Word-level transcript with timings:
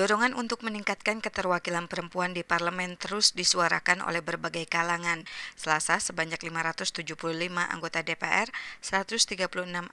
Dorongan 0.00 0.32
untuk 0.32 0.64
meningkatkan 0.64 1.20
keterwakilan 1.20 1.84
perempuan 1.84 2.32
di 2.32 2.40
parlemen 2.40 2.96
terus 2.96 3.36
disuarakan 3.36 4.00
oleh 4.00 4.24
berbagai 4.24 4.64
kalangan. 4.64 5.28
Selasa 5.60 6.00
sebanyak 6.00 6.40
575 6.40 7.20
anggota 7.68 8.00
DPR, 8.00 8.48
136 8.80 9.36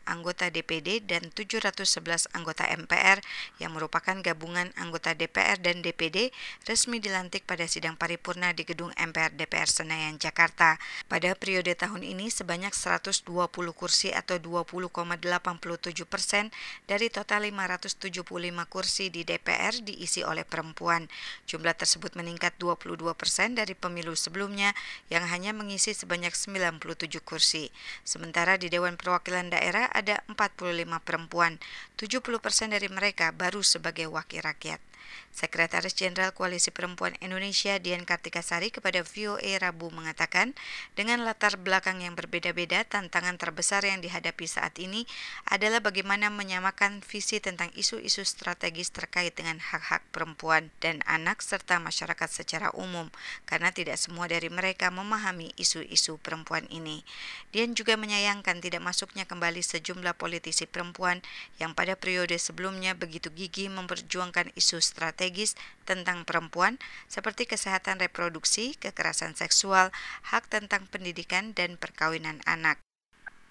anggota 0.07 0.47
DPD 0.47 1.04
dan 1.04 1.28
711 1.28 2.31
anggota 2.31 2.63
MPR 2.71 3.20
yang 3.59 3.75
merupakan 3.75 4.15
gabungan 4.23 4.71
anggota 4.79 5.12
DPR 5.12 5.59
dan 5.59 5.83
DPD 5.83 6.32
resmi 6.64 7.04
dilantik 7.04 7.44
pada 7.44 7.68
sidang 7.68 8.00
paripurna 8.00 8.55
di 8.55 8.64
gedung 8.64 8.96
MPR 8.96 9.36
DPR 9.36 9.68
Senayan 9.68 10.16
Jakarta. 10.16 10.80
Pada 11.12 11.36
periode 11.36 11.76
tahun 11.76 12.08
ini 12.08 12.32
sebanyak 12.32 12.71
120 12.71 13.28
kursi 13.76 14.16
atau 14.16 14.39
20,87 14.39 14.88
persen 16.08 16.48
dari 16.88 17.12
total 17.12 17.44
575 17.52 18.24
kursi 18.71 19.12
di 19.12 19.28
DPR 19.28 19.76
diisi 19.98 20.21
oleh 20.21 20.45
perempuan. 20.45 21.09
Jumlah 21.50 21.73
tersebut 21.73 22.14
meningkat 22.14 22.54
22 22.61 23.01
persen 23.18 23.57
dari 23.57 23.74
pemilu 23.74 24.14
sebelumnya 24.14 24.78
yang 25.10 25.25
hanya 25.25 25.57
mengisi 25.57 25.97
sebanyak 25.97 26.37
97 26.37 27.18
kursi. 27.25 27.73
Sementara 28.06 28.61
di 28.61 28.70
Dewan 28.70 28.93
Perwakilan 28.93 29.50
Daerah 29.50 29.89
ada 29.89 30.21
45 30.29 31.01
perempuan, 31.01 31.57
70 31.97 32.22
persen 32.38 32.70
dari 32.70 32.86
mereka 32.94 33.33
baru 33.33 33.66
sebagai 33.66 34.06
wakil 34.06 34.45
rakyat. 34.45 34.78
Sekretaris 35.31 35.94
Jenderal 35.94 36.34
Koalisi 36.34 36.73
Perempuan 36.73 37.14
Indonesia 37.22 37.78
Dian 37.78 38.09
Kartikasari 38.09 38.73
kepada 38.73 39.06
VOA 39.06 39.61
Rabu 39.61 39.94
mengatakan, 39.94 40.58
dengan 40.98 41.22
latar 41.22 41.61
belakang 41.61 42.02
yang 42.02 42.17
berbeda-beda, 42.17 42.81
tantangan 42.89 43.38
terbesar 43.38 43.86
yang 43.86 44.02
dihadapi 44.02 44.50
saat 44.50 44.73
ini 44.81 45.06
adalah 45.45 45.78
bagaimana 45.78 46.34
menyamakan 46.34 47.06
visi 47.06 47.38
tentang 47.38 47.70
isu-isu 47.78 48.25
strategis 48.25 48.89
terkait 48.89 49.38
dengan 49.38 49.62
hak-hak 49.62 50.02
perempuan 50.09 50.73
dan 50.81 51.06
anak 51.06 51.45
serta 51.45 51.78
masyarakat 51.78 52.30
secara 52.34 52.73
umum, 52.73 53.14
karena 53.45 53.70
tidak 53.70 54.02
semua 54.02 54.26
dari 54.26 54.50
mereka 54.50 54.90
memahami 54.90 55.53
isu-isu 55.53 56.18
perempuan 56.18 56.66
ini. 56.74 57.06
Dian 57.53 57.78
juga 57.78 57.94
menyayangkan 57.94 58.58
tidak 58.58 58.81
masuknya 58.81 59.30
kembali 59.30 59.62
sejumlah 59.62 60.18
politisi 60.18 60.66
perempuan 60.66 61.22
yang 61.62 61.78
pada 61.78 61.94
periode 61.94 62.34
sebelumnya 62.42 62.98
begitu 62.98 63.30
gigih 63.30 63.70
memperjuangkan 63.70 64.50
isu 64.58 64.81
strategis 64.81 64.97
tentang 65.86 66.26
perempuan 66.26 66.81
seperti 67.06 67.45
kesehatan 67.45 68.02
reproduksi, 68.02 68.73
kekerasan 68.76 69.38
seksual, 69.38 69.94
hak 70.34 70.50
tentang 70.50 70.90
pendidikan, 70.90 71.53
dan 71.53 71.78
perkawinan 71.78 72.42
anak. 72.50 72.81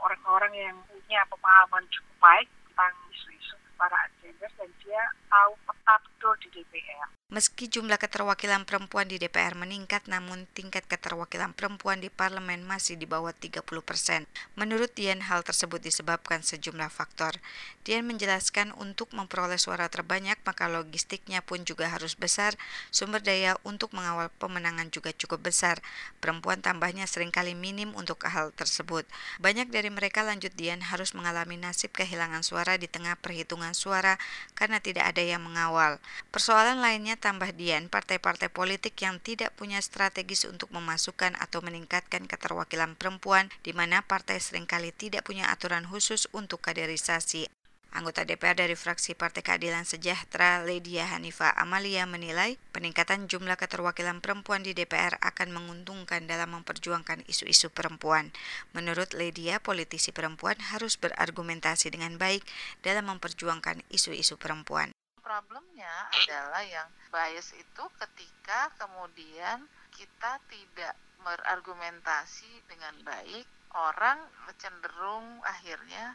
Orang-orang 0.03 0.53
yang 0.55 0.77
punya 0.91 1.23
pemahaman 1.31 1.87
cukup 1.89 2.17
baik 2.19 2.49
tentang 2.51 2.95
isu-isu 3.15 3.57
kesetaraan 3.77 4.11
gender 4.25 4.51
dan 4.57 4.71
dia 4.81 5.03
tahu 5.29 5.53
peta 5.69 5.95
betul 6.01 6.33
di 6.41 6.49
DPR. 6.49 7.09
Meski 7.27 7.67
jumlah 7.67 7.99
keterwakilan 7.99 8.63
perempuan 8.65 9.11
di 9.11 9.19
DPR 9.19 9.59
meningkat, 9.59 10.07
namun 10.07 10.47
tingkat 10.55 10.87
keterwakilan 10.87 11.53
perempuan 11.59 11.99
di 11.99 12.07
parlemen 12.07 12.63
masih 12.63 12.95
di 12.95 13.03
bawah 13.03 13.35
30 13.35 13.67
persen. 13.83 14.31
Menurut 14.55 14.95
Dian, 14.95 15.27
hal 15.27 15.43
tersebut 15.43 15.83
disebabkan 15.83 16.47
sejumlah 16.47 16.87
faktor. 16.87 17.43
Dian 17.83 18.07
menjelaskan 18.07 18.71
untuk 18.79 19.11
memperoleh 19.11 19.59
suara 19.59 19.91
terbanyak, 19.91 20.39
maka 20.47 20.71
logistiknya 20.71 21.43
pun 21.43 21.67
juga 21.67 21.91
harus 21.91 22.15
besar, 22.15 22.55
sumber 22.95 23.19
daya 23.19 23.59
untuk 23.67 23.91
mengawal 23.91 24.31
pemenangan 24.39 24.95
juga 24.95 25.11
cukup 25.11 25.51
besar. 25.51 25.83
Perempuan 26.23 26.63
tambahnya 26.63 27.11
sering 27.11 27.35
kali 27.35 27.59
minim 27.59 27.91
untuk 27.99 28.23
hal 28.23 28.55
tersebut. 28.55 29.03
Banyak 29.43 29.75
dari 29.75 29.91
mereka 29.91 30.23
lanjut 30.23 30.55
Dian 30.55 30.79
harus 30.79 31.11
mengalami 31.11 31.59
nasib 31.59 31.91
kehilangan 31.91 32.47
suara 32.47 32.79
di 32.79 32.87
tengah 32.87 33.19
perhitungan 33.19 33.66
suara 33.73 34.21
karena 34.53 34.79
tidak 34.79 35.11
ada 35.11 35.25
yang 35.25 35.43
mengawal. 35.43 35.99
Persoalan 36.31 36.79
lainnya 36.85 37.17
tambah 37.17 37.51
Dian, 37.57 37.89
partai-partai 37.89 38.53
politik 38.53 38.95
yang 39.01 39.19
tidak 39.19 39.57
punya 39.57 39.81
strategis 39.81 40.45
untuk 40.45 40.69
memasukkan 40.71 41.35
atau 41.41 41.65
meningkatkan 41.65 42.29
keterwakilan 42.29 42.95
perempuan, 42.95 43.49
di 43.65 43.73
mana 43.73 44.05
partai 44.05 44.39
sering 44.39 44.69
kali 44.69 44.93
tidak 44.93 45.25
punya 45.25 45.49
aturan 45.49 45.89
khusus 45.89 46.29
untuk 46.37 46.63
kaderisasi. 46.63 47.49
Anggota 47.97 48.29
DPR 48.29 48.53
dari 48.53 48.77
fraksi 48.77 49.17
Partai 49.17 49.41
Keadilan 49.41 49.89
Sejahtera, 49.89 50.61
Ledia 50.61 51.09
Hanifa 51.09 51.49
Amalia 51.57 52.05
menilai 52.05 52.61
peningkatan 52.77 53.25
jumlah 53.25 53.57
keterwakilan 53.57 54.21
perempuan 54.21 54.61
di 54.61 54.77
DPR 54.77 55.17
akan 55.25 55.49
menguntungkan 55.49 56.29
dalam 56.29 56.53
memperjuangkan 56.61 57.25
isu-isu 57.25 57.73
perempuan. 57.73 58.37
Menurut 58.77 59.17
Ledia, 59.17 59.65
politisi 59.65 60.13
perempuan 60.13 60.61
harus 60.77 61.01
berargumentasi 61.01 61.89
dengan 61.89 62.21
baik 62.21 62.45
dalam 62.85 63.09
memperjuangkan 63.09 63.81
isu-isu 63.89 64.37
perempuan 64.37 64.93
problemnya 65.27 66.07
adalah 66.23 66.63
yang 66.63 66.87
bias 67.11 67.51
itu 67.59 67.85
ketika 67.99 68.71
kemudian 68.79 69.67
kita 69.91 70.39
tidak 70.47 70.95
berargumentasi 71.19 72.63
dengan 72.71 72.95
baik, 73.03 73.43
orang 73.75 74.23
cenderung 74.55 75.43
akhirnya 75.43 76.15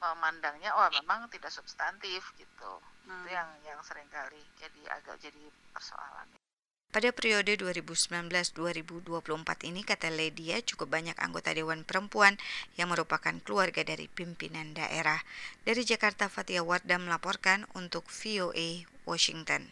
memandangnya 0.00 0.72
oh 0.74 0.88
memang 0.90 1.28
tidak 1.28 1.52
substantif 1.52 2.32
gitu. 2.40 2.72
Hmm. 3.06 3.24
Itu 3.24 3.28
yang 3.36 3.48
yang 3.62 3.80
sering 3.84 4.08
kali 4.08 4.40
jadi 4.56 4.82
agak 4.96 5.20
jadi 5.20 5.44
persoalan. 5.76 6.40
Pada 6.90 7.14
periode 7.14 7.54
2019-2024 7.54 9.22
ini, 9.70 9.86
kata 9.86 10.10
Ledia, 10.10 10.58
cukup 10.58 10.90
banyak 10.90 11.14
anggota 11.22 11.54
Dewan 11.54 11.86
Perempuan 11.86 12.34
yang 12.74 12.90
merupakan 12.90 13.30
keluarga 13.46 13.86
dari 13.86 14.10
pimpinan 14.10 14.74
daerah. 14.74 15.22
Dari 15.62 15.86
Jakarta, 15.86 16.26
Fatia 16.26 16.66
Wardah 16.66 16.98
melaporkan 16.98 17.62
untuk 17.78 18.10
VOA 18.10 18.90
Washington. 19.06 19.70